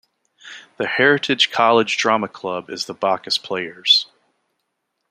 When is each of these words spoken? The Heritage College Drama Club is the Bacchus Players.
The 0.77 0.87
Heritage 0.87 1.51
College 1.51 1.95
Drama 1.97 2.27
Club 2.27 2.71
is 2.71 2.85
the 2.85 2.95
Bacchus 2.95 3.37
Players. 3.37 4.07